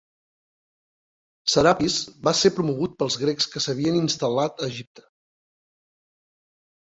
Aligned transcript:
Serapis 1.55 1.97
va 2.27 2.33
ser 2.39 2.51
promogut 2.55 2.95
pels 3.03 3.17
grecs 3.23 3.49
que 3.55 3.63
s'havien 3.65 3.99
instal·lat 3.99 4.63
a 4.65 4.69
Egipte. 4.71 5.05